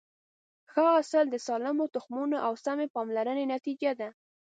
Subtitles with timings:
[0.71, 4.09] ښه حاصل د سالمو تخمونو او سمې پاملرنې نتیجه ده.